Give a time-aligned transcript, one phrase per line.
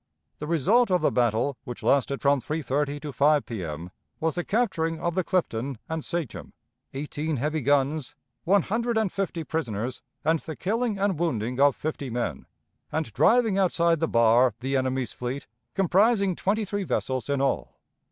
[0.39, 4.99] The result of the battle, which lasted from 3.30 to 5 P.M., was the capturing
[4.99, 6.53] of the Clifton and Sachem,
[6.95, 12.09] eighteen heavy guns, one hundred and fifty prisoners, and the killing and wounding of fifty
[12.09, 12.47] men,
[12.91, 15.45] and driving outside the bar the enemy's fleet,
[15.75, 17.77] comprising twenty three vessels in all.